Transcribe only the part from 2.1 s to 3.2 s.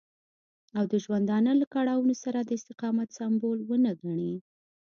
سره د استقامت